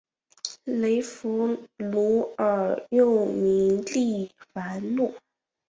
[0.65, 5.13] 雷佛奴尔又名利凡诺。